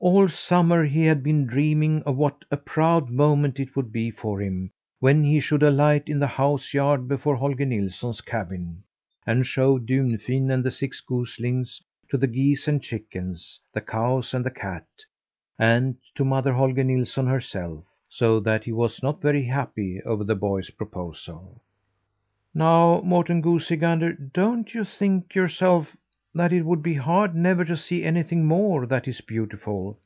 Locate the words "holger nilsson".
16.52-17.26